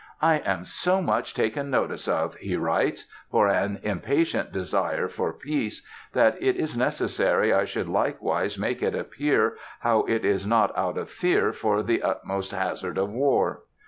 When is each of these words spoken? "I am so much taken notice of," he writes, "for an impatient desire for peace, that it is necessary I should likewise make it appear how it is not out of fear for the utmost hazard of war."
"I 0.23 0.39
am 0.39 0.65
so 0.65 0.99
much 0.99 1.35
taken 1.35 1.69
notice 1.69 2.07
of," 2.07 2.35
he 2.37 2.55
writes, 2.55 3.05
"for 3.29 3.47
an 3.47 3.79
impatient 3.83 4.51
desire 4.51 5.07
for 5.07 5.31
peace, 5.31 5.85
that 6.13 6.35
it 6.41 6.55
is 6.55 6.75
necessary 6.75 7.53
I 7.53 7.65
should 7.65 7.87
likewise 7.87 8.57
make 8.57 8.81
it 8.81 8.95
appear 8.95 9.57
how 9.81 9.99
it 10.07 10.25
is 10.25 10.43
not 10.47 10.75
out 10.75 10.97
of 10.97 11.11
fear 11.11 11.53
for 11.53 11.83
the 11.83 12.01
utmost 12.01 12.49
hazard 12.51 12.97
of 12.97 13.11
war." 13.11 13.61